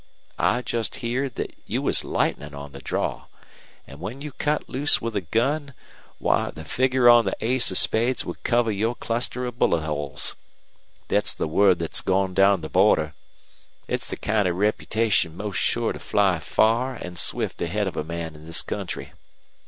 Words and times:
I 0.39 0.63
jest 0.63 0.95
heerd 1.05 1.35
thet 1.35 1.51
you 1.67 1.83
was 1.83 2.03
lightnin' 2.03 2.55
on 2.55 2.71
the 2.71 2.79
draw, 2.81 3.25
an' 3.85 3.99
when 3.99 4.19
you 4.19 4.31
cut 4.31 4.67
loose 4.67 4.99
with 4.99 5.15
a 5.15 5.21
gun, 5.21 5.75
why 6.17 6.49
the 6.49 6.65
figger 6.65 7.07
on 7.07 7.25
the 7.25 7.35
ace 7.39 7.69
of 7.69 7.77
spades 7.77 8.25
would 8.25 8.41
cover 8.41 8.71
your 8.71 8.95
cluster 8.95 9.45
of 9.45 9.59
bullet 9.59 9.81
holes. 9.83 10.35
Thet's 11.09 11.35
the 11.35 11.47
word 11.47 11.77
thet's 11.77 12.01
gone 12.01 12.33
down 12.33 12.61
the 12.61 12.67
border. 12.67 13.13
It's 13.87 14.09
the 14.09 14.17
kind 14.17 14.47
of 14.47 14.55
reputation 14.55 15.37
most 15.37 15.57
sure 15.57 15.93
to 15.93 15.99
fly 15.99 16.39
far 16.39 16.97
an' 16.99 17.15
swift 17.17 17.61
ahead 17.61 17.87
of 17.87 17.95
a 17.95 18.03
man 18.03 18.33
in 18.33 18.47
this 18.47 18.63
country. 18.63 19.13